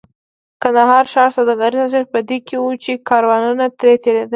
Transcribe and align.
د 0.03 0.03
کندهار 0.63 1.05
ښار 1.13 1.29
سوداګریز 1.37 1.79
ارزښت 1.83 2.09
په 2.13 2.19
دې 2.29 2.37
کې 2.47 2.55
و 2.59 2.65
چې 2.83 2.91
کاروانونه 3.09 3.65
ترې 3.79 3.95
تېرېدل. 4.03 4.29